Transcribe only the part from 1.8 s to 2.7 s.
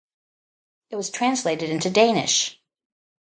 Danish.